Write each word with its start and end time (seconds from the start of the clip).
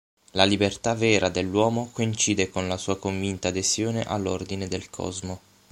La 0.31 0.45
libertà 0.45 0.95
"vera" 0.95 1.29
dell'uomo 1.29 1.91
coincide 1.93 2.49
con 2.49 2.67
la 2.67 2.77
sua 2.77 2.97
convinta 2.97 3.49
adesione 3.49 4.01
all'ordine 4.01 4.67
del 4.67 4.89
cosmo. 4.89 5.41